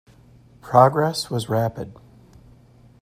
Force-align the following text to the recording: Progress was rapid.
Progress 0.63 1.29
was 1.29 1.47
rapid. 1.47 1.95